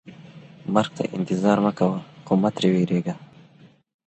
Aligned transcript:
مرګ 0.73 0.91
ته 0.97 1.03
انتظار 1.17 1.57
مه 1.65 1.71
کوه 1.77 1.99
خو 2.25 2.33
مه 2.41 2.49
ترې 2.55 2.69
ویریږه. 2.71 3.15